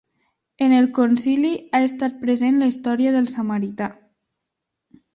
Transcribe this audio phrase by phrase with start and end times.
[0.65, 3.95] En el Concili ha estat present la història del samarità.